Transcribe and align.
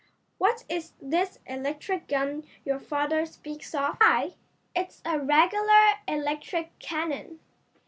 "What 0.39 0.63
is 0.67 0.93
this 0.99 1.37
electric 1.45 2.07
gun 2.07 2.43
your 2.65 2.79
father 2.79 3.23
speaks 3.27 3.75
of?" 3.75 3.97
"Why, 4.01 4.33
it's 4.75 4.99
a 5.05 5.19
regular 5.19 5.99
electric 6.07 6.79
cannon. 6.79 7.39